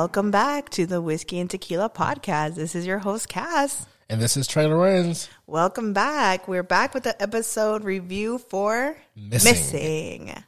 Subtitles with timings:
[0.00, 2.54] Welcome back to the Whiskey and Tequila podcast.
[2.54, 3.84] This is your host, Cass.
[4.08, 5.28] And this is Trey Lorenz.
[5.48, 6.46] Welcome back.
[6.46, 9.52] We're back with the episode review for Missing.
[9.52, 10.44] Missing.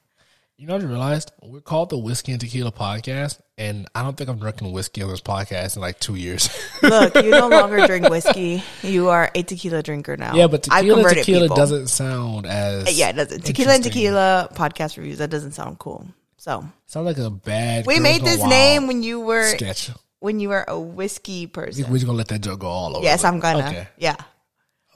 [0.56, 1.32] You know what I realized?
[1.42, 5.10] We're called the Whiskey and Tequila Podcast, and I don't think I'm drinking whiskey on
[5.10, 6.48] this podcast in like two years.
[6.82, 8.62] Look, you no longer drink whiskey.
[8.82, 10.36] You are a tequila drinker now.
[10.36, 11.56] yeah, but tequila and tequila people.
[11.56, 13.44] doesn't sound as Yeah, it doesn't.
[13.44, 15.18] Tequila and tequila podcast reviews.
[15.18, 16.06] That doesn't sound cool.
[16.40, 17.86] So Sounds like a bad.
[17.86, 19.90] we made this name when you were sketch.
[20.20, 21.84] when you were a whiskey person.
[21.84, 23.04] We're just gonna let that joke go all over.
[23.04, 23.68] Yes, I'm gonna.
[23.68, 23.88] Okay.
[23.98, 24.16] Yeah.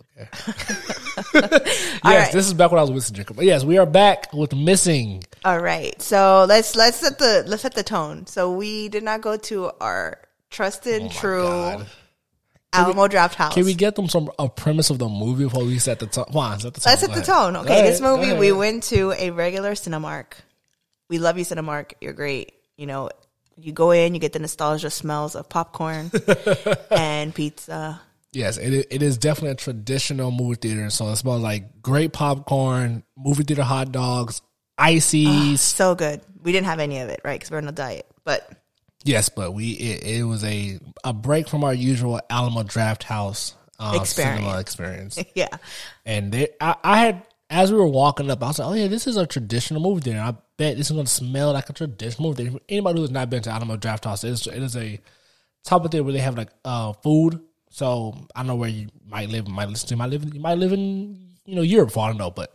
[0.01, 0.27] Okay.
[1.35, 2.33] yes, right.
[2.33, 3.25] this is back when I was a whiskey.
[3.25, 5.23] But yes, we are back with missing.
[5.45, 6.01] All right.
[6.01, 8.27] So let's let's set the let's set the tone.
[8.27, 11.87] So we did not go to our trusted Oh true God.
[12.73, 13.53] Alamo Draft House.
[13.53, 16.25] Can we get them some a premise of the movie before we set the tone?
[16.25, 16.91] Come on, set the tone.
[16.91, 17.57] Let's set the tone.
[17.59, 20.33] Okay, this movie we went to a regular Cinemark.
[21.09, 21.93] We love you, Cinemark.
[22.01, 22.55] You're great.
[22.77, 23.11] You know,
[23.57, 26.11] you go in, you get the nostalgia smells of popcorn
[26.91, 28.01] and pizza.
[28.33, 30.91] Yes, it it is definitely a traditional movie theater.
[30.91, 34.43] So it smells like great popcorn, movie theater hot dogs,
[34.77, 35.61] ices.
[35.61, 36.21] So good.
[36.43, 37.39] We didn't have any of it, right?
[37.39, 38.07] Because we're on a diet.
[38.25, 38.51] But
[39.05, 43.55] yes, but we it, it was a a break from our usual Alamo Draft House
[43.79, 44.61] uh, Experience.
[44.61, 45.19] experience.
[45.35, 45.57] yeah,
[46.05, 48.89] and they, I, I had as we were walking up, I was like, "Oh yeah,
[48.89, 50.21] this is a traditional movie theater.
[50.21, 53.11] I bet this is going to smell like a traditional movie theater." Anybody who has
[53.11, 55.01] not been to Alamo Draft House, it is, it is a
[55.65, 57.41] type of theater where they have like uh, food.
[57.71, 60.41] So I don't know where you might live, might listen to, you might live, you
[60.41, 62.55] might live in you know Europe for all I know, but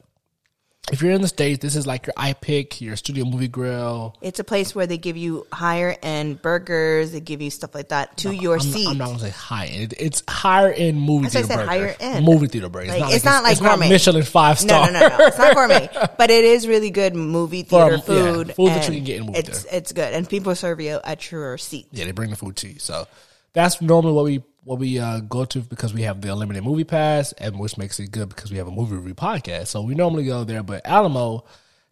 [0.91, 4.15] if you're in the states, this is like your iPic, your Studio Movie Grill.
[4.21, 7.11] it's a place where they give you higher end burgers.
[7.11, 8.87] They give you stuff like that to your I'm, seat.
[8.87, 9.93] I'm not gonna say high end.
[9.97, 11.67] It's higher end movie That's why I said burger.
[11.67, 12.25] higher end.
[12.25, 12.91] movie theater burger.
[12.91, 13.89] Like, it's not like it's gourmet.
[13.89, 14.91] Michelin five star.
[14.91, 15.25] no, no, no.
[15.27, 18.55] It's not gourmet, but it is really good movie theater um, yeah, food.
[18.55, 21.31] food that you can get in movie It's it's good, and people serve you at
[21.31, 21.87] your seat.
[21.91, 22.79] Yeah, they bring the food to you.
[22.79, 23.07] So
[23.53, 26.83] that's normally what we what we uh, go to because we have the unlimited movie
[26.83, 29.67] pass, and which makes it good because we have a movie review podcast.
[29.67, 31.45] So we normally go there, but Alamo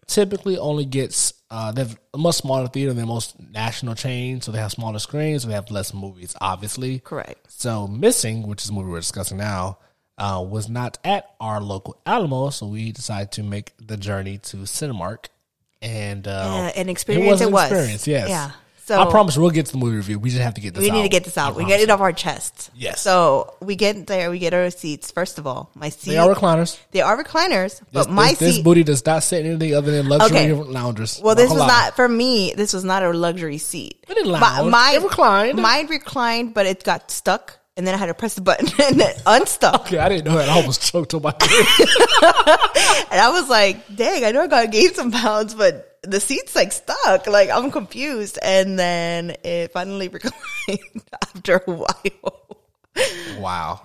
[0.05, 4.51] typically only gets uh, they have a much smaller theater than most national chains, so
[4.51, 6.99] they have smaller screens, so they have less movies, obviously.
[6.99, 7.49] Correct.
[7.51, 9.79] So missing, which is the movie we're discussing now.
[10.19, 14.57] Uh, was not at our local Alamo, so we decided to make the journey to
[14.57, 15.27] Cinemark,
[15.81, 17.71] and uh, Yeah, an experience an it was.
[17.71, 18.27] experience, yes.
[18.29, 18.51] Yeah.
[18.87, 20.17] So I promise we'll get to the movie review.
[20.17, 20.83] We just have to get this out.
[20.85, 20.93] we out.
[20.95, 21.55] need to get this out.
[21.55, 22.71] I We get it off our chests.
[22.73, 23.01] Yes.
[23.01, 24.31] So we get there.
[24.31, 25.11] We get our seats.
[25.11, 26.11] First of all, my seat.
[26.11, 26.79] They are recliners.
[26.91, 29.91] They are recliners, but This, my this, this booty does not sit in anything other
[29.91, 30.53] than luxury Okay.
[30.53, 31.19] loungers.
[31.21, 31.67] well, this was lie.
[31.67, 32.53] not for me.
[32.55, 34.05] This was not a luxury seat.
[34.07, 35.59] It didn't My- mine It reclined.
[35.61, 39.01] Mine reclined, but it got stuck, and then I had to press the button and
[39.01, 39.81] it unstuck.
[39.81, 40.47] Okay, I didn't know that.
[40.47, 41.67] I almost choked on my drink.
[43.11, 46.55] And I was like, dang, I know I gotta gain some pounds, but the seat's
[46.55, 47.27] like stuck.
[47.27, 48.39] Like I'm confused.
[48.41, 52.57] And then it finally reclined after a while.
[53.39, 53.81] wow.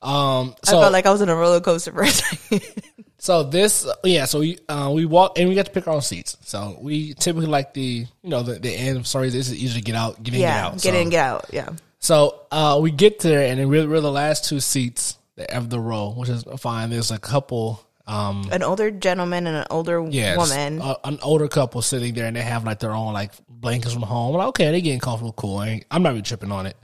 [0.00, 0.54] Um.
[0.66, 2.62] I felt like I was in a roller coaster for a second.
[3.18, 4.26] so this yeah.
[4.26, 6.36] So we uh, we walk and we get to pick our own seats.
[6.42, 9.04] So we typically like the you know the, the end.
[9.06, 10.72] Sorry, this is easy to get out, get in, yeah, get out.
[10.74, 11.46] get so, in, get out.
[11.52, 11.70] Yeah.
[11.98, 15.18] So uh, we get there and then we're, we're the last two seats
[15.48, 16.90] of the row, which is fine.
[16.90, 17.84] There's a couple.
[18.08, 20.80] Um, An older gentleman and an older woman.
[20.80, 24.02] a- an older couple sitting there and they have like their own like blankets from
[24.02, 24.34] home.
[24.34, 25.58] Like, okay, they getting comfortable, cool.
[25.58, 26.76] I I'm not really tripping on it.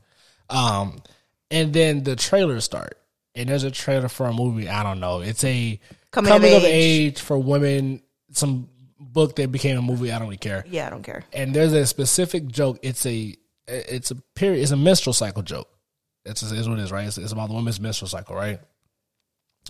[0.50, 0.98] Um,
[1.50, 2.98] and then the trailers start,
[3.34, 4.68] and there's a trailer for a movie.
[4.68, 5.20] I don't know.
[5.20, 5.80] It's a
[6.10, 7.12] Coming coming, of of, age.
[7.14, 7.20] age.
[7.20, 8.02] for women.
[8.32, 8.68] Some
[9.00, 10.12] book that became a movie.
[10.12, 10.64] I don't really care.
[10.68, 11.24] yeah, I don't care.
[11.32, 12.78] And there's a specific joke.
[12.82, 13.34] It's a
[13.66, 14.60] it's a period.
[14.62, 15.68] It's a menstrual cycle joke.
[16.26, 17.06] That's is what it is, right?
[17.06, 18.60] It's, it's about the women's menstrual cycle, right?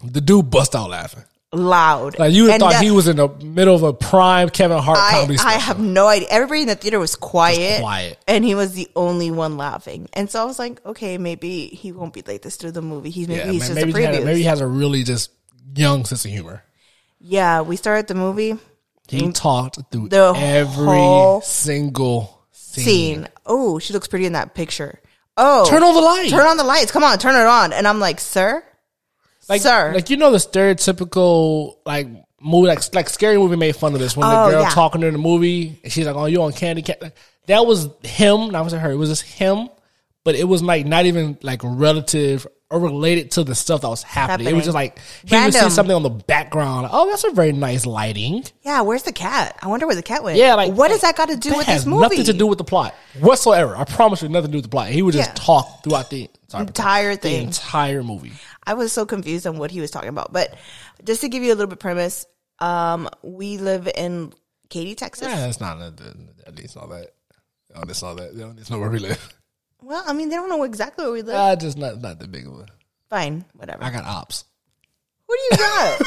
[0.03, 1.25] The dude bust out laughing.
[1.55, 2.19] Loud.
[2.19, 4.99] Like you And thought that- he was in the middle of a prime Kevin Hart
[4.99, 5.39] I, comedy.
[5.39, 6.29] I have no idea.
[6.31, 8.19] Everybody in the theater was quiet, quiet.
[8.27, 10.09] and he was the only one laughing.
[10.13, 13.11] And so I was like, okay, maybe he won't be like this through the movie.
[13.11, 15.03] He's maybe Yeah, he's man, just maybe, a he a, maybe he has a really
[15.05, 15.31] just
[15.75, 16.63] young sense of humor.
[17.21, 18.57] yeah, we started the movie
[19.09, 19.35] He mm.
[19.35, 22.85] talked through The every single scene.
[22.85, 23.29] scene.
[23.47, 25.01] Oh, she looks pretty in that picture.
[25.37, 26.31] Oh, Turn on the light.
[26.31, 26.93] turn on the lights.
[26.93, 27.73] Come on, turn it on.
[27.73, 28.63] And I'm like, sir,
[29.49, 29.93] like, sir.
[29.95, 32.07] Like you know the stereotypical like
[32.41, 34.69] movie like like scary movie made fun of this when Oh, the girl yeah.
[34.71, 36.97] talking in the movie and she's like, "Oh, you on candy can
[37.47, 38.53] That was him.
[38.53, 38.93] That wasn't her.
[38.93, 39.69] It was just him.
[40.25, 44.03] But it was like not even like relative or related to the stuff that was
[44.03, 44.49] happening.
[44.49, 46.85] It was just like he would see something on the background.
[46.85, 48.43] Like, oh, that's a very nice lighting.
[48.63, 49.59] yeah, where's the cat?
[49.61, 50.39] I wonder where the cat went.
[50.39, 52.01] Yeah, like what does that got to do with this movie?
[52.03, 53.77] Nothing to do with the plot whatsoever.
[53.77, 54.89] I promise you, nothing to do with the plot.
[54.89, 55.35] He would just Yeah.
[55.35, 57.43] talk throughout the sorry, entire the thing.
[57.49, 58.33] entire movie.
[58.67, 60.33] I was so confused on what he was talking about.
[60.33, 60.55] But
[61.05, 62.27] just to give you a little bit premise,
[62.59, 64.33] um, we live in
[64.71, 65.29] Katy, Texas.
[65.29, 65.81] Yeah, that's not.
[66.47, 67.15] At least not that.
[67.87, 68.35] They saw that.
[68.37, 69.35] They don't, where we live.
[69.83, 71.35] Well, I mean, they don't know exactly where we live.
[71.37, 72.67] Ah, just not not that big of a.
[73.11, 73.85] Fine, whatever.
[73.85, 74.45] I got ops.
[75.27, 76.01] What do you got?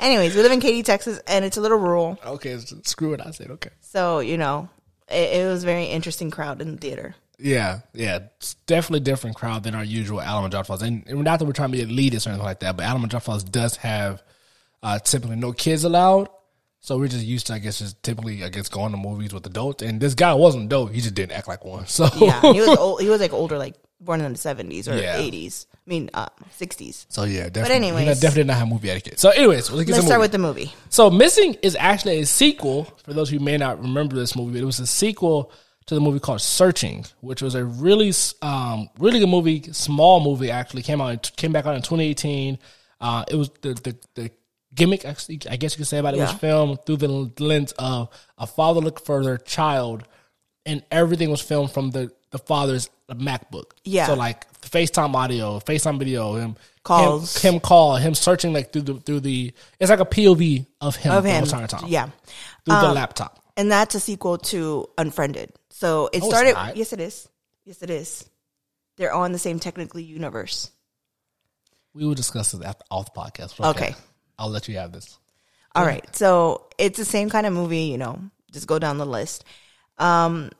[0.00, 2.18] Anyways, we live in Katy, Texas, and it's a little rural.
[2.24, 3.20] Okay, screw it.
[3.24, 3.70] I said okay.
[3.80, 4.68] So, you know,
[5.08, 7.14] it, it was a very interesting crowd in the theater.
[7.38, 10.82] Yeah, yeah, it's definitely different crowd than our usual Alamo Draft House.
[10.82, 13.06] And, and not that we're trying to be elitist or anything like that, but Alamo
[13.08, 14.22] Draft House does have
[14.82, 16.28] uh, typically no kids allowed.
[16.80, 19.44] So we're just used to, I guess, just typically, I guess, going to movies with
[19.46, 19.82] adults.
[19.82, 21.84] And this guy wasn't dope; he just didn't act like one.
[21.88, 23.00] So Yeah, he was old.
[23.00, 25.16] He was like older, like born in the seventies or Yeah.
[25.16, 25.66] eighties.
[25.74, 27.06] I mean, uh, sixties.
[27.08, 27.88] so yeah, definitely.
[27.88, 28.16] anyways.
[28.16, 29.18] he definitely not have movie etiquette.
[29.18, 30.72] So, anyways, let's get Let's start with the movie.
[30.88, 32.84] So Missing is actually a sequel.
[33.04, 35.50] For those who may not remember this movie, but it was a sequel
[35.86, 38.12] to the movie called Searching, which was a really,
[38.42, 40.50] um, really good movie, small movie.
[40.50, 42.58] Actually, came out, came back out in 2018.
[43.00, 44.30] Uh, it was the the, the
[44.74, 46.38] gimmick, actually, I guess you could say about it, was Yeah.
[46.38, 50.02] filmed through the lens of a father looking for their child,
[50.64, 53.70] and everything was filmed from the the father's MacBook.
[53.84, 54.06] Yeah.
[54.06, 57.36] So like FaceTime audio, FaceTime video, him Calls.
[57.40, 59.52] him, him call, him searching like through the through the.
[59.78, 61.84] It's like a POV of him Of the him, time.
[61.86, 62.12] yeah, Um,
[62.64, 63.38] through the laptop.
[63.56, 65.52] And that's a sequel to Unfriended.
[65.70, 66.56] So it it's started.
[66.76, 67.28] Yes, it is.
[67.64, 68.28] Yes, it is.
[68.96, 70.70] They're all in the same technically universe.
[71.94, 73.54] We will discuss this after off the podcast.
[73.58, 73.94] but Okay.
[74.38, 75.18] I'll let you have this.
[75.74, 76.04] All right.
[76.16, 78.20] So it's the same kind of movie, you know,
[78.52, 79.44] just go down the list.
[79.98, 80.50] Um,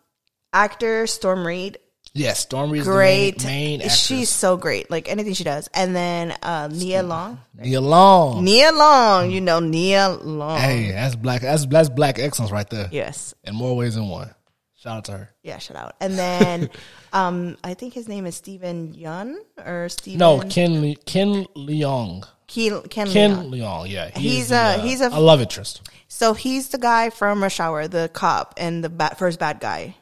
[0.52, 1.78] actor Storm Reed,
[2.16, 3.38] Yes, Storm Reed's great.
[3.38, 4.04] the main, main actress.
[4.06, 4.90] She's so great.
[4.90, 5.68] Like anything she does.
[5.74, 7.40] And then uh, Nia Long.
[7.58, 8.42] Nia Long.
[8.44, 9.30] Nia Long.
[9.30, 10.58] You know, Nia Long.
[10.58, 11.42] Hey, that's black.
[11.42, 12.88] That's that's black excellence right there.
[12.90, 13.34] Yes.
[13.44, 14.34] In more ways than one.
[14.78, 15.30] Shout out to her.
[15.42, 15.94] Yeah, shout out.
[16.00, 16.70] And then
[17.12, 20.18] um, I think his name is Steven Yeun or Stephen.
[20.18, 22.26] No, Ken Le- Ken Leung.
[22.46, 23.84] Ken, Ken, Ken Leon.
[23.86, 23.90] Leung.
[23.90, 25.82] Yeah, he He's is the, a- he's a- a love interest.
[26.08, 29.96] So he's the guy from Rush Hour, the cop and the ba- first bad guy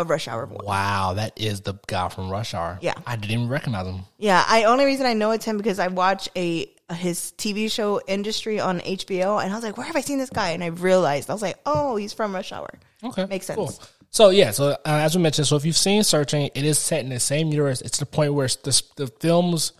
[0.00, 0.46] of Rush Hour.
[0.46, 2.78] Wow, that is the guy from Rush Hour.
[2.80, 2.94] Yeah.
[3.06, 4.00] I didn't even recognize him.
[4.18, 8.00] Yeah, I only reason I know it's him because I watch a his TV show
[8.06, 10.50] Industry on HBO, and I was like, where have I seen this guy?
[10.50, 12.70] And I realized I was like, oh, he's from Rush Hour.
[13.04, 13.56] Okay, Makes sense.
[13.56, 13.72] Cool.
[14.10, 17.00] So yeah, so uh, as we mentioned, so if you've seen Searching, it is set
[17.00, 17.80] in the same universe.
[17.80, 19.72] It's the point where the the films,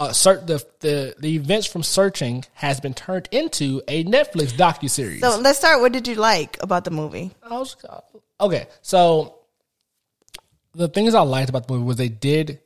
[0.00, 4.90] uh, cert, the the the events from Searching has been turned into a Netflix docu
[4.90, 5.20] series.
[5.20, 5.80] So let's start.
[5.80, 7.30] What did you like about the movie?
[7.44, 7.76] I was
[8.40, 8.66] okay.
[8.82, 9.35] So
[10.76, 12.60] the things I liked about the movie was they did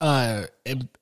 [0.00, 0.44] uh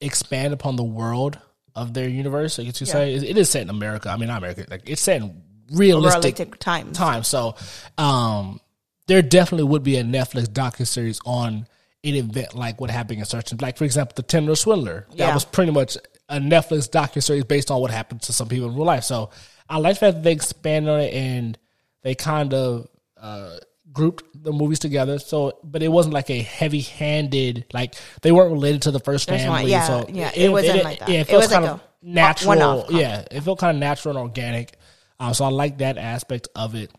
[0.01, 1.39] expand upon the world
[1.75, 2.59] of their universe.
[2.59, 4.09] I guess you say it, is set in America.
[4.11, 4.67] I mean, not America.
[4.69, 5.43] Like it's set in
[5.73, 6.97] realistic Realistic times.
[6.99, 7.23] time.
[7.23, 7.55] So,
[7.99, 8.61] um,
[9.07, 11.67] there definitely would be a Netflix docu series on
[12.05, 13.59] an event like what happened in Searching.
[13.59, 15.07] Like for example, the Tinder Swindler.
[15.11, 15.35] That Yeah.
[15.35, 15.97] was pretty much
[16.29, 19.05] a Netflix docu series based on what happened to some people in real life.
[19.05, 19.31] So
[19.69, 21.59] I like the fact that they expanded on it and
[22.03, 23.57] they kind of uh,
[23.93, 25.19] grouped the movies together.
[25.19, 29.43] So, but it wasn't like a heavy-handed like they weren't related to the first First
[29.45, 29.63] family.
[29.63, 31.09] one, yeah, so yeah, it wasn't like that.
[31.09, 32.87] Yeah, it It felt was like kind of a natural.
[32.91, 34.77] yeah, it felt kind of natural and organic.
[35.21, 36.93] Um, so I like that aspect of it.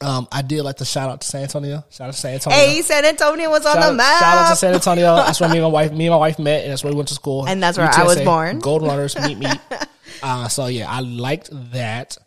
[0.00, 1.82] Um, I did like to shout out to San Antonio.
[1.88, 2.58] Shout out to San Antonio.
[2.58, 4.18] Hey, San Antonio was on shout, the out, map.
[4.20, 5.16] shout out to San Antonio.
[5.16, 6.96] That's where me and my wife, me and my wife met, and that's where we
[6.96, 7.46] went to school.
[7.48, 8.58] And that's where I was born.
[8.58, 9.46] Gold Runners, meet me.
[10.22, 12.18] uh, so yeah, I liked that,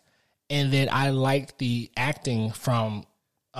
[0.50, 3.04] and then I liked the acting from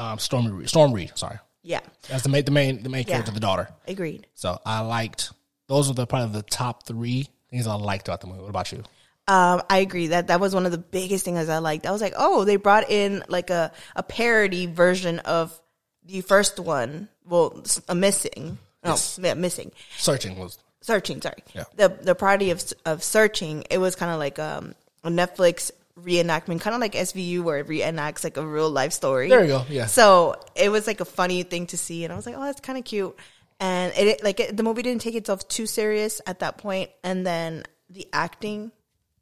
[0.01, 0.69] um, Storm Reed.
[0.69, 3.15] Storm Reed, sorry, yeah, that's the main, the main, the main Yeah.
[3.15, 3.69] character, the daughter.
[3.87, 4.27] agreed.
[4.35, 5.33] So I liked
[5.69, 8.41] those are the probably the top three things I liked about the movie.
[8.41, 8.83] What about you?
[9.29, 11.87] Um, I agree that that was one of the biggest things I liked.
[11.87, 15.57] I was like, oh, they brought in like a, a parody version of
[16.05, 17.09] the first one.
[17.25, 18.59] Well, a missing.
[18.83, 19.21] No, Yes.
[19.23, 19.71] yeah, missing.
[19.99, 21.45] Searching was Searching, sorry.
[21.55, 21.65] Yeah.
[21.77, 25.71] The the parody of of searching, it was kind of like um, a Netflix
[26.03, 29.29] reenactment, kind of like SVU where it reenacts like a real life story.
[29.29, 29.65] there you go.
[29.69, 32.43] Yeah, So it was like a funny thing to see, and I was like, "Oh,
[32.45, 33.17] that's kind of cute."
[33.59, 37.27] And it like it, the movie didn't take itself too serious at that point, and
[37.27, 38.73] then the acting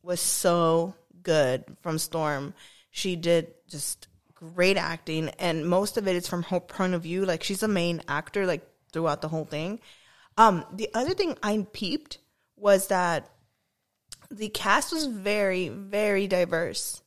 [0.02, 2.54] was so good from Storm.
[2.90, 7.25] She did just great acting, and most of it is from her point of view.
[7.26, 9.80] Like she's the main actor, like throughout the whole thing.
[10.37, 12.18] Um, the other thing I peeped
[12.56, 13.28] was that
[14.30, 17.02] the cast was very, very diverse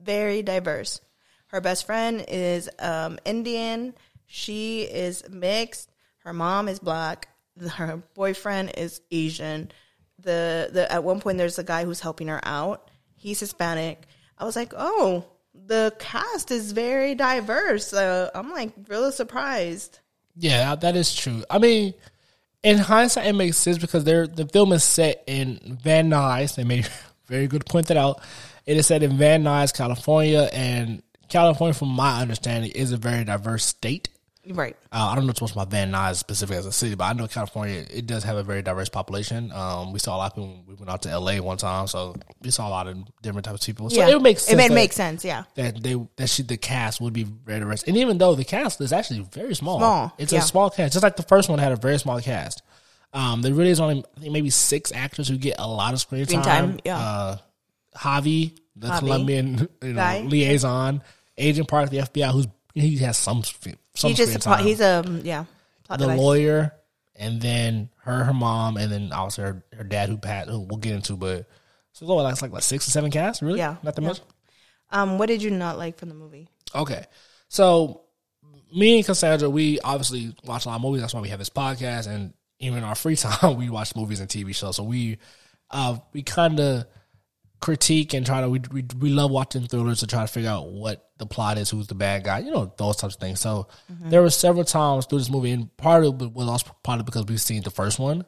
[0.00, 1.00] very diverse.
[1.48, 3.94] Her best friend is um, Indian.
[4.26, 5.90] She is mixed.
[6.18, 7.28] Her mom is black.
[7.76, 9.70] Her boyfriend is Asian.
[10.18, 12.90] The the at one point there's a guy who's helping her out.
[13.16, 14.06] He's Hispanic.
[14.36, 15.24] I was like, oh,
[15.54, 17.92] the cast is very diverse.
[17.92, 20.00] Uh, I'm like really surprised.
[20.36, 21.42] yeah, that is true.
[21.50, 21.94] I mean,
[22.62, 26.54] in hindsight, it makes sense because they're the film is set in Van Nuys.
[26.54, 26.88] They made
[27.26, 28.20] very good point that out.
[28.66, 33.24] It is set in Van Nuys, California, and California, from my understanding, is a very
[33.24, 34.08] diverse state.
[34.52, 34.76] Right.
[34.92, 37.12] Uh, I don't know too much about Van Nuys specific as a city, but I
[37.12, 39.52] know California it does have a very diverse population.
[39.52, 40.48] Um, we saw a lot of people.
[40.48, 43.44] when We went out to LA one time, so we saw a lot of different
[43.44, 43.90] types of people.
[43.90, 44.14] So yeah.
[44.14, 45.24] it makes sense It made make sense.
[45.24, 45.44] Yeah.
[45.54, 47.82] that they that she, the cast would be very diverse.
[47.84, 50.40] And even though the cast is actually very small, Small, it's yeah.
[50.40, 52.62] a small cast, just like the first one had a very small cast.
[53.12, 56.00] Um, there really is only I think maybe six actors who get a lot of
[56.00, 56.72] screen, Screen time.
[56.72, 56.98] time, yeah.
[56.98, 57.36] Uh,
[57.96, 58.98] Javi, the Javi.
[59.00, 61.02] Colombian you know, liaison,
[61.36, 65.00] Agent Park, the FBI, who's he has some some He just a plot, he's a
[65.00, 65.44] um, yeah.
[65.88, 66.18] The device.
[66.18, 66.72] lawyer,
[67.16, 70.78] and then her, her mom, and then also her, her dad, who Pat, who we'll
[70.78, 71.16] get into.
[71.16, 71.46] But
[71.92, 73.58] so what, that's like like six or seven casts, really?
[73.58, 74.08] Yeah, not that yeah.
[74.08, 74.20] much.
[74.92, 76.48] Um, what did you not like from the movie?
[76.74, 77.04] Okay,
[77.48, 78.02] so
[78.74, 81.00] me and Cassandra, we obviously watch a lot of movies.
[81.00, 84.20] That's why we have this podcast, and even in our free time, we watch movies
[84.20, 84.76] and TV shows.
[84.76, 85.18] So we,
[85.70, 86.86] uh, we kind of
[87.60, 90.68] critique and try to we, we we love watching thrillers to try to figure out
[90.68, 93.40] what the plot is, who's the bad guy, you know, those types of things.
[93.40, 97.04] So there were several times through this movie, and part of it was also probably
[97.04, 98.24] because we've seen the first one.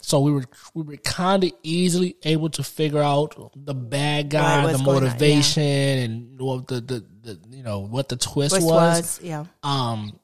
[0.00, 4.66] So we were we were kind of easily able to figure out the bad guy,
[4.72, 5.08] the going on, yeah.
[5.08, 9.00] motivation, and what the, the the you know what the twist, Twist was.
[9.00, 9.44] was yeah.
[9.62, 10.18] Um,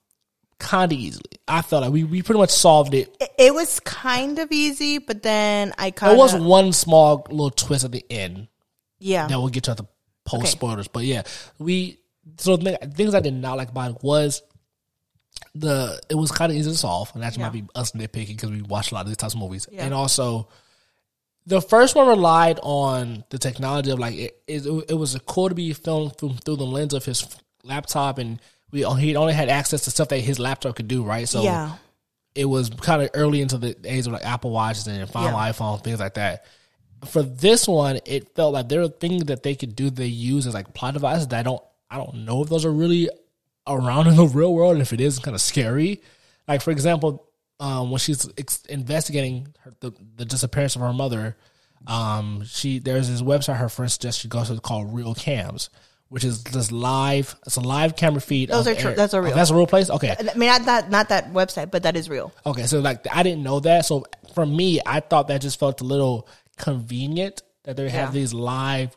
[0.58, 1.24] kind of easily.
[1.46, 3.16] I felt like we we pretty much solved it.
[3.20, 6.16] It, it was kind of easy, but then I kind of.
[6.16, 8.48] There was one small little twist at the end
[8.98, 9.26] yeah.
[9.26, 9.86] that we'll get to at the
[10.24, 10.50] post Okay.
[10.50, 10.88] spoilers.
[10.88, 11.22] But yeah,
[11.58, 11.98] we
[12.38, 14.42] so the things I did not like about it was
[15.54, 17.44] the it was kind of easy to solve, and that Yeah.
[17.44, 19.84] might be us nitpicking because we watch a lot of these types of movies, Yeah.
[19.84, 20.48] and also.
[21.46, 24.42] The first one relied on the technology of like it.
[24.46, 27.26] It, it was cool to be filmed through, through the lens of his
[27.64, 28.38] laptop, and
[28.70, 31.02] we he only had access to stuff that his laptop could do.
[31.02, 31.76] Right, so yeah.
[32.34, 35.50] it was kind of early into the age of like Apple Watches and final Yeah.
[35.50, 36.44] iPhone, things like that.
[37.06, 39.88] For this one, it felt like there were things that they could do.
[39.88, 42.72] They use as like plot devices that I don't, I don't know if those are
[42.72, 43.08] really
[43.68, 44.72] around in the real world.
[44.72, 46.02] And if it is, kind of scary.
[46.48, 47.28] Like for example,
[47.60, 51.36] um, when she's ex- investigating her, the, the disappearance of her mother,
[51.86, 55.70] um, she there's this website her friend suggests she goes to called Real Cams,
[56.08, 57.36] which is this live.
[57.46, 58.48] It's a live camera feed.
[58.50, 58.90] Those are true.
[58.90, 59.90] air- That's a oh, real- that's a real place.
[59.90, 62.32] Okay, I mean, not that not that website, but that is real.
[62.46, 63.84] Okay, so like I didn't know that.
[63.86, 68.20] So for me, I thought that just felt a little convenient that they have Yeah.
[68.20, 68.96] these live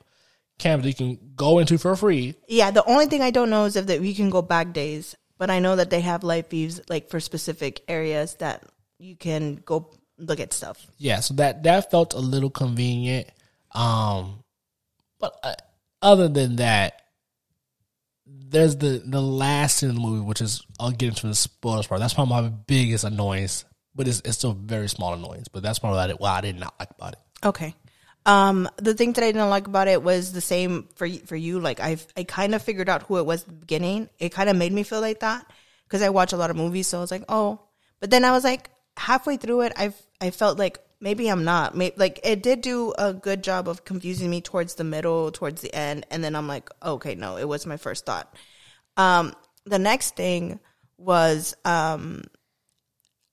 [0.59, 2.35] cameras you can go into for free.
[2.47, 2.71] Yeah.
[2.71, 5.49] The only thing I don't know is if that we can go back days, but
[5.49, 8.63] I know that they have live views like for specific areas that
[8.99, 10.85] you can go look at stuff.
[10.97, 13.27] Yeah, so that that felt a little convenient.
[13.73, 14.43] Um,
[15.19, 15.55] but uh,
[16.01, 17.01] other than that,
[18.25, 21.87] there's the the last scene in the movie, which is I'll get into the spoilers
[21.87, 21.99] part.
[21.99, 23.65] That's probably my biggest annoyance,
[23.95, 25.47] but it's it's still a very small annoyance.
[25.47, 27.19] But that's probably what I did not like about it.
[27.43, 27.75] Okay.
[28.25, 31.59] Um, the thing that I didn't like about it was the same for for you.
[31.59, 34.09] Like I, I kind of figured out who it was at the beginning.
[34.19, 35.45] It kind of made me feel like that
[35.87, 36.87] because I watch a lot of movies.
[36.87, 37.61] So I was like, oh.
[37.99, 41.75] But then I was like, halfway through it, I I felt like maybe I'm not.
[41.75, 45.61] Maybe, like it did do a good job of confusing me towards the middle, towards
[45.61, 48.33] the end, and then I'm like, okay, no, it was my first thought.
[48.97, 49.33] Um,
[49.65, 50.59] the next thing
[50.97, 52.23] was um,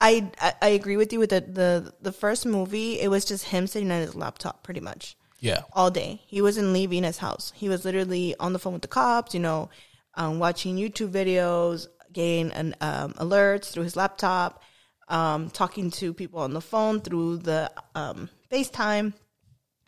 [0.00, 3.00] I, I I agree with you with the, the the first movie.
[3.00, 6.22] It was just him sitting on his laptop, pretty much Yeah, all day.
[6.26, 7.52] He wasn't leaving his house.
[7.54, 9.34] He was literally on the phone with the cops.
[9.34, 9.70] You know,
[10.14, 14.62] um, watching YouTube videos, getting an um, alerts through his laptop,
[15.08, 19.12] um, talking to people on the phone through the um, FaceTime.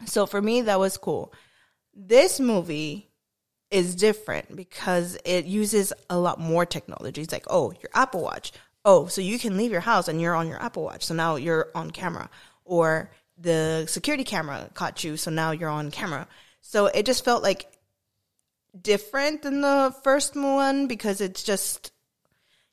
[0.06, 1.32] So for me, that was cool.
[1.94, 3.08] This movie
[3.70, 7.22] is different because it uses a lot more technology.
[7.22, 8.52] It's like, oh, your Apple Watch.
[8.84, 11.04] Oh, so you can leave your house and you're on your Apple Watch.
[11.04, 12.30] So now you're on camera.
[12.64, 16.26] Or the security camera caught you, so now you're on camera.
[16.60, 17.66] So it just felt like
[18.80, 21.92] different than the first one because it's just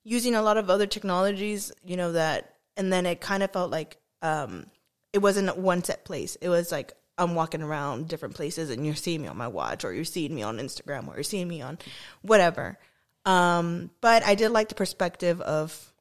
[0.07, 3.69] using a lot of other technologies, you know, that and then it kind of felt
[3.69, 4.67] like um
[5.11, 6.37] it wasn't one set place.
[6.37, 9.83] It was like I'm walking around different places and you're seeing me on my watch
[9.83, 11.77] or you're seeing me on Instagram or you're seeing me on
[12.21, 12.77] whatever.
[13.25, 15.93] Um, but I did like the perspective of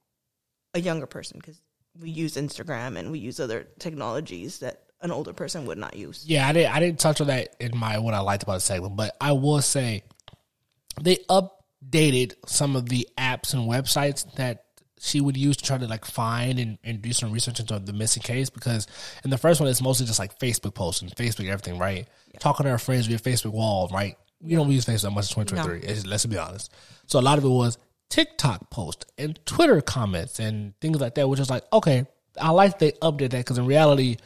[0.74, 1.60] a younger person because
[2.00, 6.24] we use Instagram and we use other technologies that an older person would not use.
[6.26, 6.74] Yeah, I didn't.
[6.74, 9.32] I didn't touch on that in my what I liked about the segment, but I
[9.32, 10.04] will say
[11.00, 11.18] they
[11.90, 14.64] updated some of the apps and websites that
[14.98, 17.92] she would use to try to like find and, and do some research into the
[17.92, 18.86] missing case because
[19.24, 22.08] in the first one it's mostly just like Facebook posts and Facebook everything, right?
[22.40, 24.16] Talking to our friends via Facebook wall, right?
[24.40, 25.78] We don't use Facebook that much in 2023.
[25.90, 26.72] It's- Let's be honest.
[27.06, 27.78] So a lot of it was
[28.08, 32.06] TikTok posts and Twitter comments and things like that, which is like, okay,
[32.40, 34.16] I like they update that because in reality,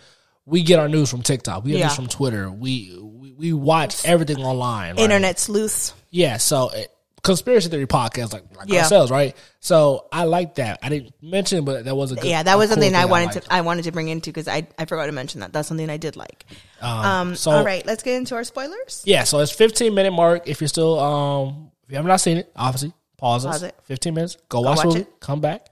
[0.47, 1.87] we get our news from TikTok, we get Yeah.
[1.87, 4.95] news from Twitter, we we, we watch everything online.
[4.97, 5.02] right?
[5.02, 5.95] Internet sleuths.
[6.11, 6.90] Yeah, so it,
[7.23, 8.81] conspiracy theory podcast like, like Yeah.
[8.83, 9.37] ourselves, right?
[9.61, 10.79] So I like that.
[10.83, 13.35] I didn't mention, but that was a good, yeah, that was something thing I wanted
[13.35, 13.47] liked.
[13.47, 15.53] to I wanted to bring into because I I forgot to mention that.
[15.53, 16.45] That's something I did like.
[16.81, 19.03] Um, so all right, let's get into our spoilers.
[19.05, 20.49] yeah, so it's 15 minute mark.
[20.49, 23.69] If you're still um, if you have not seen it, obviously pause, Pause us.
[23.69, 23.75] it.
[23.85, 24.37] 15 minutes.
[24.49, 25.00] Go, watch, watch movie.
[25.00, 25.21] it.
[25.21, 25.67] Come back,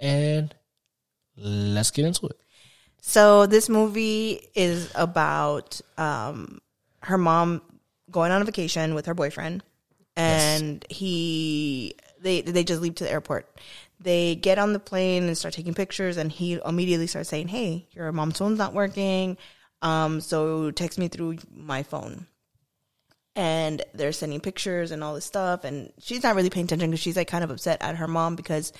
[0.00, 0.54] and
[1.36, 2.38] let's get into it.
[3.00, 6.60] So this movie is about um,
[7.02, 7.62] her mom
[8.10, 9.62] going on a vacation with her boyfriend,
[10.16, 13.48] and he they they just leave to the airport.
[14.00, 17.86] They get on the plane and start taking pictures, and he immediately starts saying, "Hey,
[17.92, 19.36] your mom's phone's not working,
[19.82, 22.26] um, so text me through my phone."
[23.34, 27.00] And they're sending pictures and all this stuff, and she's not really paying attention because
[27.00, 28.72] she's like kind of upset at her mom because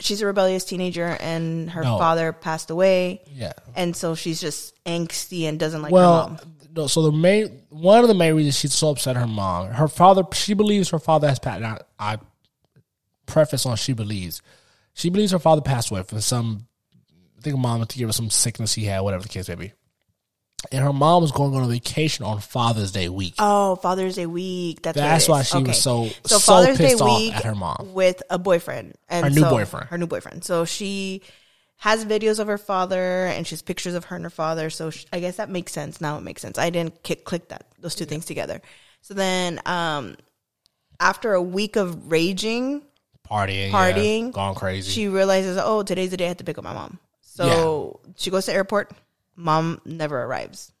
[0.00, 1.98] she's a rebellious teenager and her No.
[1.98, 3.52] father passed away Yeah.
[3.74, 6.38] and so she's just angsty and doesn't like her Well, mom.
[6.78, 9.88] No, so the main one of the main reasons she's so upset her mom, her
[9.88, 11.62] father, she believes her father has passed.
[11.62, 12.18] I, I
[13.26, 14.40] preface on she believes,
[14.94, 16.66] she believes her father passed away from some.
[17.36, 19.48] I think her mom had to give her some sickness he had, whatever the case
[19.48, 19.72] may be.
[20.72, 23.34] And her mom was going on a vacation on Father's Day week.
[23.38, 24.82] Oh, Father's Day week.
[24.82, 25.68] That's That's why she Okay.
[25.68, 27.90] was so so so Father's Day pissed off week at her mom.
[27.94, 29.86] with a boyfriend and Her new so- boyfriend.
[29.88, 30.42] Her new boyfriend.
[30.44, 31.22] So she
[31.78, 34.68] has videos of her father and she has pictures of her and her father.
[34.68, 36.00] So sh I guess that makes sense.
[36.00, 36.58] Now it makes sense.
[36.58, 38.60] I didn't kick, click that those two things together.
[39.02, 40.16] So then, um,
[41.00, 42.82] after a week of raging,
[43.28, 44.26] Partying, Partying.
[44.26, 44.90] yeah, going crazy.
[44.90, 46.98] she realizes, oh, today's the day I have to pick up my mom.
[47.20, 48.90] So she goes to airport.
[49.36, 50.72] Mom never arrives.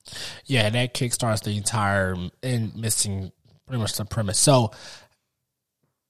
[0.46, 3.30] Yeah, and that kickstarts the entire and missing
[3.66, 4.38] pretty much the premise.
[4.38, 4.72] So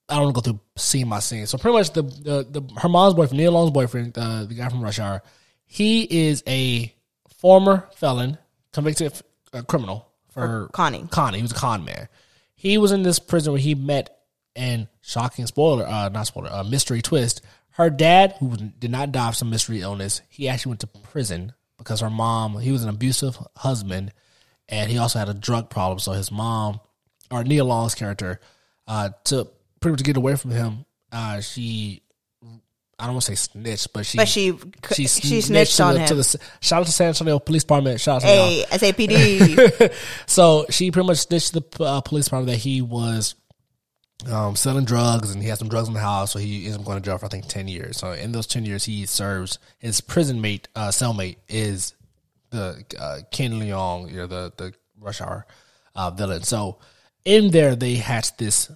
[0.08, 1.46] I don't want to go through scene by scene.
[1.46, 4.68] So pretty much the the, the her mom's boyfriend, Nia Long's boyfriend, uh, the guy
[4.68, 5.22] from Rush Hour,
[5.66, 6.92] he is a
[7.38, 8.38] former felon,
[8.72, 9.12] convicted
[9.52, 11.08] uh, criminal for conning.
[11.08, 11.38] Conning.
[11.38, 12.08] He was a con man.
[12.54, 14.18] He was in this prison where he met
[14.56, 17.42] and shocking spoiler, uh, not spoiler, uh, mystery twist.
[17.70, 21.52] Her dad, who did not die of some mystery illness, he actually went to prison
[21.76, 24.12] because her mom, he was an abusive husband,
[24.68, 26.00] and he also had a drug problem.
[26.00, 26.80] So his mom,
[27.30, 28.40] or Nia Long's character,
[28.88, 29.46] uh, to
[29.80, 32.02] pretty much to get away from him, uh, she,
[32.98, 34.52] I don't want to say snitch, but she, But she
[34.92, 36.08] she, she snitched to on the, him.
[36.08, 38.00] to the shout out to San Antonio Police Department.
[38.00, 38.48] Shout out to y'all.
[38.48, 39.92] Hey, SAPD.
[40.26, 43.34] So she pretty much snitched to the uh, police department that he was
[44.30, 47.00] um, selling drugs and he had some drugs in the house, so he up going
[47.00, 47.96] to jail for I think ten years.
[47.98, 51.94] So in those ten years, he serves his prison mate, uh, cellmate is
[52.50, 55.46] the uh, Ken Leung, you know, the the Rush Hour
[55.94, 56.42] uh, villain.
[56.42, 56.78] So
[57.24, 58.70] in there, they hatched this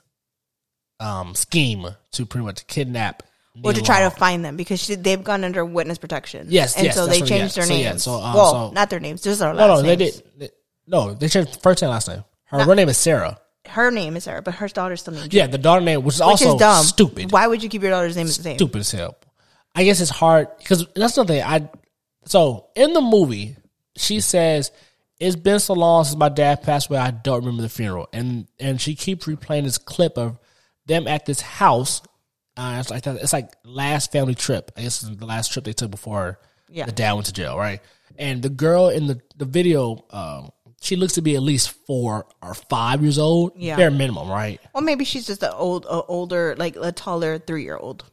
[1.03, 3.23] um, scheme to pretty much kidnap.
[3.63, 6.47] or to try to find them because she, they've gone under witness protection.
[6.51, 7.65] Yes, and yes, so they changed yeah.
[7.65, 8.03] their So, yeah, names.
[8.03, 10.17] so, uh, well, so- not their names, just our No, last no, they names.
[10.17, 10.25] did.
[10.39, 10.51] they-
[10.87, 12.25] No, they changed first and last name.
[12.45, 13.39] Her real name is Sarah.
[13.67, 15.33] Her name is Sarah, but her daughter's still named.
[15.33, 16.85] Yeah, the daughter name, which is which also is dumb.
[16.85, 17.31] stupid.
[17.33, 18.57] Why would you keep your daughter's name the same?
[18.59, 19.17] stupid as hell.
[19.75, 21.71] I guess it's hard because that's something I.
[22.27, 23.57] So in the movie,
[23.97, 24.71] she says,
[25.21, 26.99] "It's been so long since my dad passed away.
[26.99, 30.39] I don't remember the funeral." And and she keeps replaying this clip of
[30.87, 32.03] them at this house.
[32.57, 33.07] Uh, it's like.
[33.07, 34.71] It's like last family trip.
[34.77, 36.87] I guess the last trip they took before Yeah.
[36.87, 37.81] the dad went to jail, right?
[38.19, 40.51] And the girl in the the video, um,
[40.83, 43.77] she looks to be at least four or five years old, Yeah.
[43.77, 44.61] bare minimum, right?
[44.75, 48.05] Well, maybe she's just an old, a older, like a taller three year old.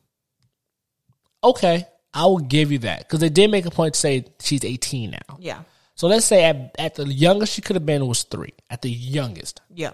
[1.43, 4.63] Okay, I will give you that because they did make a point to say she's
[4.65, 5.37] 18 now.
[5.39, 5.63] Yeah,
[5.95, 8.53] So let's say at, at the youngest she could have been was three.
[8.69, 9.91] At the youngest, yeah.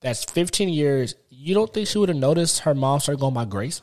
[0.00, 1.14] that's 15 years.
[1.38, 3.82] You don't think she would have noticed her mom started going by Grace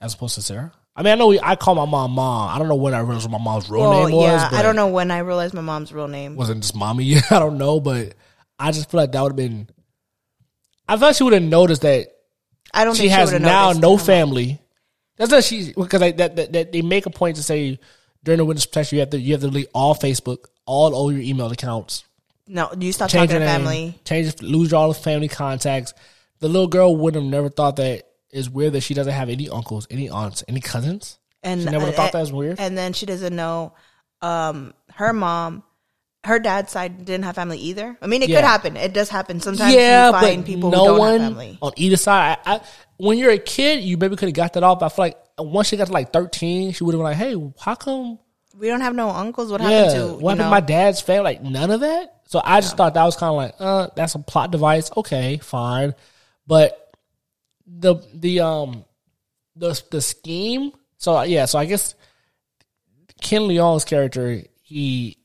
[0.00, 0.72] as opposed to Sarah?
[0.96, 2.54] I mean, I know we, I call my mom mom.
[2.54, 4.24] I don't know when I realized what my mom's real Well, name was.
[4.42, 4.48] yeah.
[4.58, 6.34] I don't know when I realized my mom's real name.
[6.34, 7.14] wasn't just mommy?
[7.30, 8.14] I don't know, but
[8.58, 9.68] I just feel like that would have been.
[10.88, 12.08] I thought she would have noticed that
[12.74, 14.60] I don't she think has she now no family.
[15.16, 17.78] That's not she because they, that, that, that they make a point to say
[18.24, 21.12] during the witness protection you have to you have to delete all Facebook, all all
[21.12, 22.04] your email accounts,
[22.48, 23.98] No, you stop change talking to family.
[24.04, 25.94] change lose all the family contacts.
[26.40, 29.48] The little girl would have never thought that it's weird that she doesn't have any
[29.48, 31.18] uncles, any aunts, any cousins.
[31.42, 32.58] And She never and- thought that was weird.
[32.60, 33.72] And then she doesn't know
[34.20, 35.62] um, her mom,
[36.24, 37.96] her dad's side didn't have family either.
[38.02, 38.36] I mean, it Yeah.
[38.38, 38.76] could happen.
[38.76, 39.40] It does happen.
[39.40, 41.58] Sometimes yeah, you find but people no who don't one have family.
[41.62, 42.38] on either side.
[42.44, 42.60] I, I,
[42.96, 44.80] when you're a kid, you maybe could have got that off.
[44.80, 47.16] But I feel like once she got to like 13, she would have been like,
[47.16, 48.18] "Hey, how come?"
[48.56, 49.52] We don't have no uncles.
[49.52, 50.50] What happened Yeah, to what happened know?
[50.50, 51.22] my dad's family?
[51.22, 52.16] Like none of that.
[52.26, 54.90] So I just thought that was kind of like, uh, that's a plot device.
[54.96, 55.94] Okay, fine,
[56.48, 56.92] but
[57.66, 58.84] the the um
[59.54, 60.72] the the scheme.
[60.96, 61.94] So yeah, so I guess
[63.20, 65.16] Ken Leon's character, he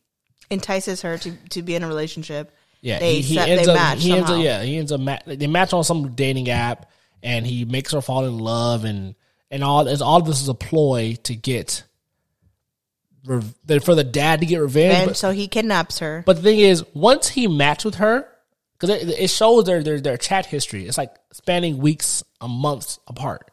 [0.51, 3.71] entices her to to be in a relationship, Yeah, they he, he set- ends they
[3.71, 3.75] up.
[3.77, 4.43] match he ends up.
[4.43, 4.99] Yeah, he ends up.
[4.99, 6.91] Ma- they match on some dating app,
[7.23, 9.15] and he makes her fall in love, and
[9.49, 9.87] and all.
[9.87, 11.83] As all this is a ploy to get,
[13.25, 13.41] for
[13.95, 15.07] the dad to get revenge.
[15.07, 16.23] And so he kidnaps her.
[16.25, 18.27] but the thing is, once he matched with her,
[18.83, 20.85] because it, it shows their, their their chat history.
[20.85, 23.49] It's like spanning weeks, a months apart.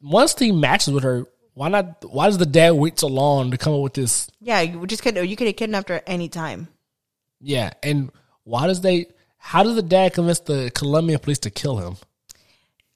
[0.00, 2.04] Once he matches with her, why not?
[2.08, 4.30] Why does the dad wait so long to come up with this?
[4.40, 6.68] yeah, you just could you could have kidnapped her any time.
[7.40, 8.12] Yeah, and
[8.44, 9.06] why does they?
[9.38, 11.96] How does the dad convince the Colombian police to kill him?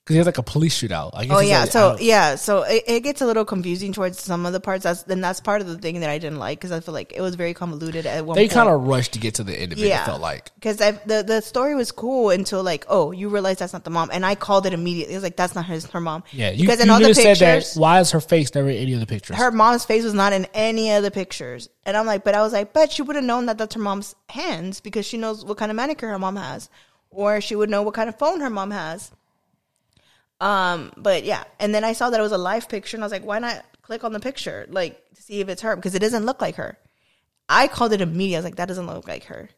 [0.09, 1.11] Because he has like a police shootout.
[1.13, 4.19] I guess Oh yeah, like, so yeah, so it, it gets a little confusing towards
[4.19, 4.85] some of the parts.
[4.85, 7.13] That's then that's part of the thing that I didn't like because I feel like
[7.15, 9.73] it was very convoluted at one they kind of rushed to get to the end
[9.73, 9.87] of it.
[9.87, 13.59] yeah, It felt like because the the story was cool until like oh you realize
[13.59, 15.13] that's not the mom and I called it immediately.
[15.15, 16.25] I was like that's not his her mom.
[16.33, 17.81] yeah, you, because you in all the just said pictures, that.
[17.81, 19.37] Why is her face never in any of the pictures?
[19.37, 21.69] her mom's face was not in any of the pictures.
[21.85, 23.81] And I'm like, but I was like, but she would have known that that's her
[23.81, 26.71] mom's hands because she knows what kind of manicure her mom has,
[27.11, 29.11] or she would know what kind of phone her mom has.
[30.41, 33.07] Um, but yeah, and then I saw that it was a live picture, and I
[33.07, 35.95] was like, why not click on the picture, like to see if it's her because
[35.95, 36.79] it doesn't look like her.
[37.49, 38.37] I called it immediately.
[38.37, 39.49] I was like, that doesn't look like her.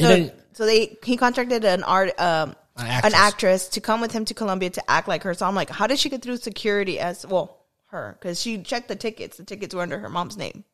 [0.00, 3.14] So, then- so they he contracted an art um An an actress.
[3.14, 3.68] actress.
[3.70, 5.34] to come with him to Colombia to act like her.
[5.34, 7.58] So I'm like, how did she get through security as well?
[7.86, 9.36] Her because she checked the tickets.
[9.38, 10.64] The tickets were under her mom's name,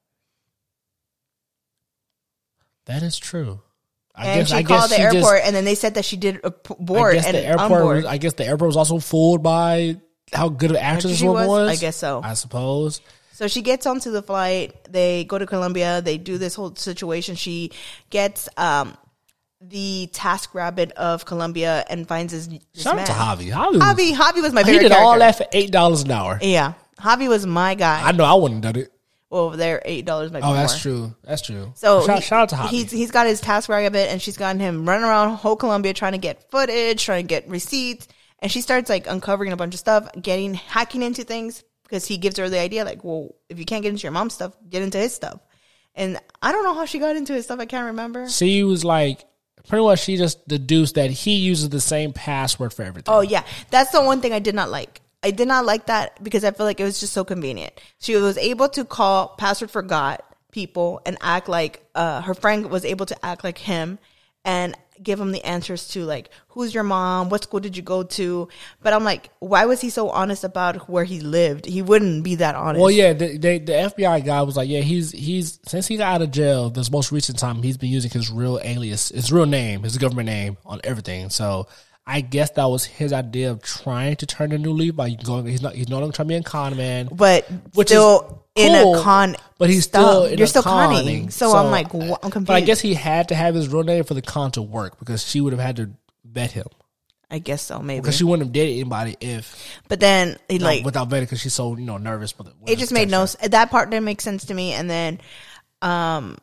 [2.86, 3.60] that is true.
[4.18, 5.46] I and guess she I called the airport, just.
[5.46, 7.68] and then they said that she did a p- I board guess and the airport.
[7.82, 7.96] board.
[7.98, 9.96] Was, I guess the airport was also fooled by
[10.32, 11.68] how good of an actress this she woman was?
[11.68, 11.78] was.
[11.78, 12.20] I guess so.
[12.22, 13.00] I suppose.
[13.32, 14.74] So she gets onto the flight.
[14.92, 16.02] They go to Colombia.
[16.02, 17.36] They do this whole situation.
[17.36, 17.70] She
[18.10, 18.96] gets um,
[19.60, 22.48] the TaskRabbit of Colombia and finds his.
[22.48, 23.08] this Shout man.
[23.08, 23.50] out to Javi.
[23.52, 24.82] Javi, was- Javi, Javi was my favorite.
[24.82, 26.38] he did all that for eight dollars an hour.
[26.42, 28.02] Yeah, Javi was my guy.
[28.06, 28.92] I know I wouldn't have done it.
[29.30, 30.80] Well, over there, eight dollars might be Oh, that's more.
[30.80, 31.14] true.
[31.22, 31.72] That's true.
[31.76, 32.68] So shout, he- shout out to Javi.
[32.70, 36.18] He's he's got his TaskRabbit, and she's gotten him running around whole Colombia trying to
[36.18, 40.08] get footage, trying to get receipts, and she starts like uncovering a bunch of stuff,
[40.20, 43.82] getting hacking into things because he gives her the idea like, well, if you can't
[43.82, 45.40] get into your mom's stuff, get into his stuff.
[45.94, 47.58] And I don't know how she got into his stuff.
[47.60, 48.28] I can't remember.
[48.28, 49.24] she was like,
[49.68, 53.12] pretty much, she just deduced that he uses the same password for everything.
[53.12, 55.00] Oh yeah, that's the one thing I did not like.
[55.28, 57.78] I did not like that because I feel like it was just so convenient.
[57.98, 62.82] She was able to call password forgot people and act like uh, her friend was
[62.86, 63.98] able to act like him
[64.46, 68.04] and give him the answers to like who's your mom, what school did you go
[68.04, 68.48] to?
[68.82, 71.66] But I'm like, why was he so honest about where he lived?
[71.66, 72.80] He wouldn't be that honest.
[72.80, 76.14] Well, yeah, the, the, the FBI guy was like, yeah, he's he's since he got
[76.14, 79.44] out of jail, this most recent time, he's been using his real alias, his real
[79.44, 81.28] name, his government name on everything.
[81.28, 81.68] So
[82.10, 85.44] I guess that was his idea of trying to turn a new leaf by going.
[85.46, 85.74] He's not.
[85.74, 87.08] He's no longer trying to be a con man.
[87.12, 87.44] but
[87.74, 89.36] Which still is in cool, a con.
[89.58, 90.98] but he's still in you're a still conning.
[91.04, 91.30] conning.
[91.30, 92.46] So, I'm like, I'm confused.
[92.46, 94.98] But I guess he had to have his real name for the con to work
[94.98, 95.90] because she would have had to
[96.24, 96.66] vet him
[97.30, 98.00] I guess so, maybe.
[98.00, 99.54] because she wouldn't have dated anybody if
[99.88, 102.32] but then he no, like without vetting because she's so you know nervous.
[102.32, 105.20] But it just made no that part didn't make sense to me and then
[105.82, 106.38] um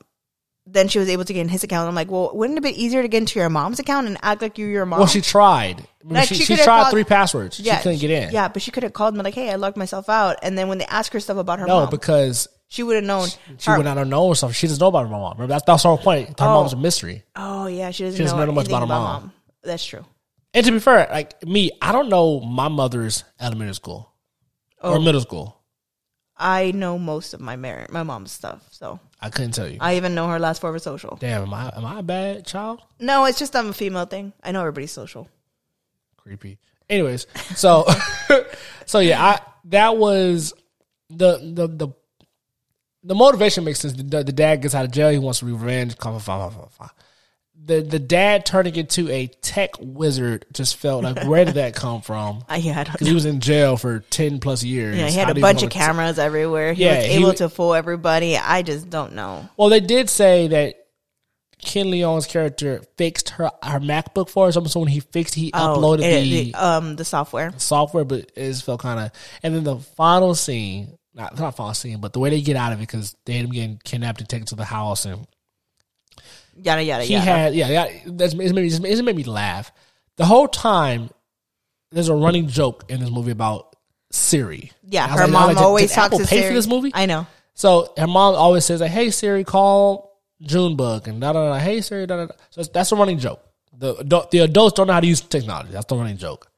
[0.68, 2.70] then she was able to get in his account i'm like well wouldn't it be
[2.84, 5.22] easier to get into your mom's account and act like you're your mom Well, she
[5.22, 5.86] tried.
[6.04, 7.60] Like, she, she she, tried called- three passwords.
[7.60, 8.32] yeah she couldn't get in.
[8.34, 10.68] yeah but she could have called me like hey i logged myself out and then
[10.68, 13.70] when they ask her stuff about her No, mom because she would have known she
[13.70, 14.54] her- would not have known something.
[14.56, 15.34] She doesn't know about her mom.
[15.34, 16.30] Remember, that's, that's the whole point.
[16.40, 16.54] Her Oh.
[16.62, 17.24] mom's a mystery.
[17.36, 19.32] oh yeah she doesn't, She doesn't know, know much about her mom.
[19.64, 20.04] that's true
[20.54, 24.12] And to be fair, like me, I don't know my mother's elementary school
[24.82, 25.00] or Oh.
[25.02, 25.55] middle school.
[26.38, 29.78] I know most of my mar- my mom's stuff so I couldn't tell you.
[29.80, 32.04] i even know her last four of her social Damn, am I am I a
[32.04, 32.82] bad child?
[33.00, 35.30] no it's just i'm a female thing i know everybody's social
[36.18, 36.58] Creepy.
[36.90, 37.86] Anyways, so
[38.88, 40.54] so yeah, I that was
[41.10, 41.90] the the the
[43.04, 43.94] the motivation makes sense.
[43.94, 45.12] The, the dad gets out of jail.
[45.12, 45.96] He wants to be revenge.
[45.98, 46.90] Fine, fine, fine.
[47.66, 52.02] The the dad turning into a tech wizard just felt like where did that come
[52.02, 52.44] from?
[52.50, 54.96] I, yeah, Because he was in jail for ten plus years.
[54.96, 56.74] Yeah, he had a bunch of cameras everywhere.
[56.74, 58.38] He Yeah, was able w- to fool everybody.
[58.38, 59.50] I just don't know.
[59.58, 60.76] Well, they did say that
[61.60, 64.52] Ken Leon's character fixed her her MacBook for her.
[64.52, 67.52] So when he fixed, he uploaded it- the, um the software.
[67.58, 69.12] software, but it just felt kind of.
[69.42, 72.74] And then the final scene, not not final scene, but the way they get out
[72.74, 75.26] of it because they end up getting kidnapped and taken to the house, and
[76.62, 77.26] Yada yada he yada.
[77.26, 77.88] had yeah, yeah.
[78.06, 79.72] That's it made, me, just, it made me laugh.
[80.18, 81.10] The whole time,
[81.92, 83.76] there's a running joke in this movie about
[84.12, 84.72] Siri.
[84.88, 86.48] yeah, And I was her like- mom like, always did talks Apple to pay Siri.
[86.50, 86.92] for this movie.
[86.94, 87.28] I know.
[87.54, 91.60] So her mom always says like, "Hey Siri, call Junebug," and da da da.
[91.60, 92.26] Hey Siri, da da.
[92.28, 92.34] da.
[92.50, 93.42] So that's a running joke.
[93.78, 95.72] The the adults don't know how to use technology.
[95.72, 96.50] That's the running joke.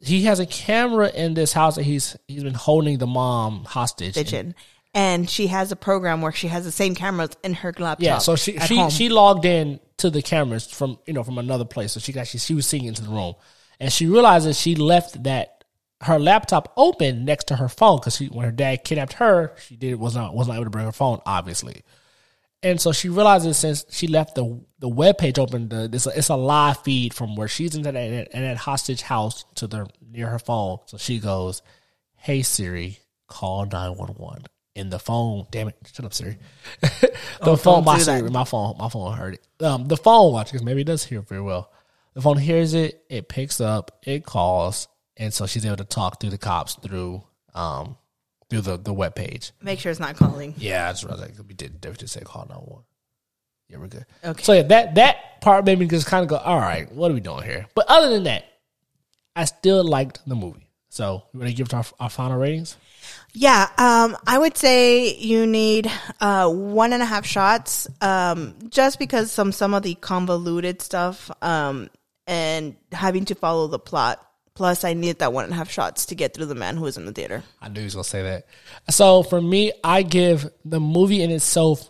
[0.00, 4.14] He has a camera in this house that he's he's been holding the mom hostage.
[4.14, 4.54] Bitchin'.
[4.98, 8.02] And she has a program where she has the same cameras in her laptop.
[8.02, 8.90] Yeah, so she she home.
[8.90, 12.26] she logged in to the cameras from you know from another place, so she got
[12.26, 13.34] she she was seeing into the room,
[13.78, 15.62] and she realizes she left that
[16.00, 19.76] her laptop open next to her phone because she when her dad kidnapped her, she
[19.76, 21.84] did was not was not able to bring her phone, obviously,
[22.64, 26.18] and so she realizes since she left the the web page open, the it's a,
[26.18, 29.88] it's a live feed from where she's in that in that hostage house to the
[30.10, 30.78] near her phone.
[30.86, 31.62] So she goes,
[32.16, 34.42] "Hey Siri, call nine one one."
[34.78, 35.76] In the phone, damn it!
[35.92, 36.38] Shut up, Siri.
[37.42, 38.18] the phone, my do that.
[38.18, 39.64] Siri, my phone, my phone heard it.
[39.64, 41.72] Um, the phone watch because maybe it does hear very well.
[42.14, 44.86] The phone hears it, it picks up, it calls,
[45.16, 47.96] and so she's able to talk through the cops through um
[48.48, 49.50] through the the web page.
[49.60, 50.54] Make sure it's not calling.
[50.56, 51.18] Yeah, that's right.
[51.18, 52.82] Like, we did definitely say call nine one.
[53.68, 54.06] Yeah, we're good.
[54.24, 54.42] Okay.
[54.44, 57.14] So yeah, that that part made me just kind of go, all right, what are
[57.14, 57.66] we doing here?
[57.74, 58.44] But other than that,
[59.34, 60.68] I still liked the movie.
[60.88, 62.76] So you want to give it our, our final ratings?
[63.38, 65.88] Yeah, um, I would say you need
[66.20, 71.30] uh, one and a half shots, um, just because some some of the convoluted stuff
[71.40, 71.88] um,
[72.26, 74.20] and having to follow the plot.
[74.54, 76.82] Plus, I need that one and a half shots to get through the man who
[76.82, 77.44] was in the theater.
[77.62, 78.46] I knew he was gonna say that.
[78.90, 81.88] So for me, I give the movie in itself.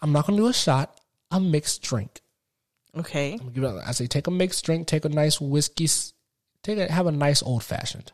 [0.00, 0.96] I'm not gonna do a shot.
[1.32, 2.20] A mixed drink.
[2.96, 3.82] Okay, I'm gonna give it.
[3.84, 4.86] I say take a mixed drink.
[4.86, 5.88] Take a nice whiskey.
[6.62, 8.12] Take a have a nice old fashioned.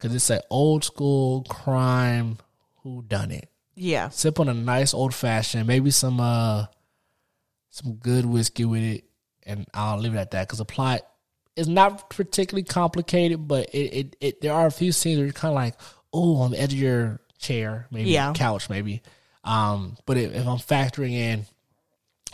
[0.00, 2.38] Cause it's an old school crime.
[2.82, 3.48] Who done it?
[3.76, 5.66] yeah, Sip on a nice old fashioned.
[5.66, 6.66] Maybe some uh
[7.70, 9.04] some good whiskey with it,
[9.44, 10.48] and I'll leave it at that.
[10.48, 11.00] Cause the plot
[11.56, 15.32] is not particularly complicated, but it it, it there are a few scenes where you're
[15.32, 15.74] kind of like,
[16.12, 18.32] oh, on the edge of your chair, maybe Yeah.
[18.34, 19.02] couch, maybe.
[19.44, 21.46] Um, but if, if I'm factoring in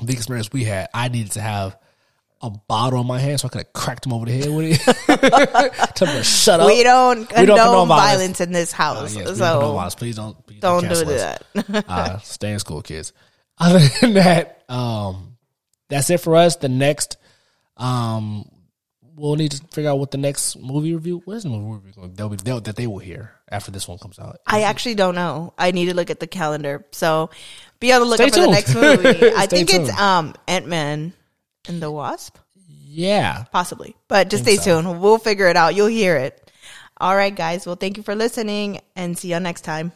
[0.03, 1.77] the experience we had, I needed to have
[2.47, 4.67] a bottle in my hand so I could have cracked him over the head with
[4.73, 5.73] it.
[5.97, 6.67] Tell him to shut up.
[6.67, 8.13] we don't condone don't condone violence.
[8.13, 8.41] violence.
[8.41, 9.97] in this Uh, house, yes, please so don't.
[9.97, 10.47] Please don't.
[10.47, 11.85] Please don't do us that.
[11.89, 13.13] uh, stay in school, kids.
[13.59, 15.37] Other than that, um,
[15.89, 16.57] that's it for us.
[16.57, 17.17] The next,
[17.77, 18.49] um,
[19.17, 21.23] we'll need to figure out what the next movie review.
[21.25, 22.15] What is the movie review going?
[22.15, 24.39] They'll be they'll, that they will hear after this one comes out.
[24.47, 25.55] I actually don't know.
[25.57, 26.85] I need to look at the calendar.
[26.93, 27.31] So
[27.81, 29.33] be on the lookout for the next movie.
[29.37, 29.89] I think tuned.
[29.89, 31.13] it's um Ant Man
[31.69, 32.39] and the Wasp.
[32.89, 33.95] Yeah, Possibly.
[34.09, 34.81] But just stay so.
[34.81, 35.01] tuned.
[35.03, 35.75] We'll figure it out.
[35.75, 36.51] You'll hear it.
[36.99, 37.67] All right, guys.
[37.67, 39.93] Well, thank you for listening and see you next time.